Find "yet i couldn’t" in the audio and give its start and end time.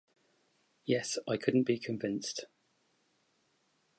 0.83-1.65